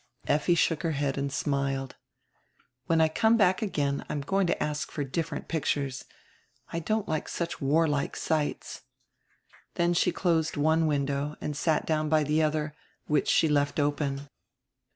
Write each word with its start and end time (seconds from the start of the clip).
Effi 0.25 0.55
shook 0.55 0.81
her 0.81 0.93
head 0.93 1.15
and 1.15 1.31
smiled. 1.31 1.95
"When 2.87 2.99
I 2.99 3.07
come 3.07 3.37
back 3.37 3.61
again 3.61 4.03
I 4.09 4.13
am 4.13 4.21
going 4.21 4.47
to 4.47 4.63
ask 4.63 4.89
for 4.89 5.03
different 5.03 5.47
pictures; 5.47 6.05
I 6.73 6.79
don't 6.79 7.07
like 7.07 7.29
such 7.29 7.61
warlike 7.61 8.15
sights." 8.15 8.81
Then 9.75 9.93
she 9.93 10.11
closed 10.11 10.57
one 10.57 10.87
window 10.87 11.35
and 11.39 11.55
sat 11.55 11.85
down 11.85 12.09
by 12.09 12.23
the 12.23 12.41
other, 12.41 12.73
which 13.05 13.27
she 13.27 13.47
left 13.47 13.79
open. 13.79 14.27